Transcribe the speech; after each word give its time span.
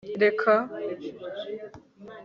reka 0.21 0.55